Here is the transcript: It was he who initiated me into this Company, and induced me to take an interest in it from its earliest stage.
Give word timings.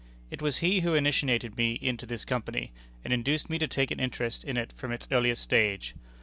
It 0.31 0.41
was 0.41 0.57
he 0.57 0.79
who 0.79 0.95
initiated 0.95 1.57
me 1.57 1.73
into 1.79 2.07
this 2.07 2.25
Company, 2.25 2.71
and 3.03 3.13
induced 3.13 3.51
me 3.51 3.59
to 3.59 3.67
take 3.67 3.91
an 3.91 3.99
interest 3.99 4.43
in 4.43 4.57
it 4.57 4.73
from 4.75 4.91
its 4.91 5.07
earliest 5.11 5.43
stage. 5.43 5.93